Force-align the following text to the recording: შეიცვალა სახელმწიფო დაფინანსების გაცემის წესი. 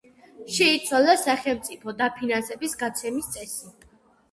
შეიცვალა 0.53 1.15
სახელმწიფო 1.25 1.95
დაფინანსების 2.01 2.75
გაცემის 2.83 3.31
წესი. 3.39 3.73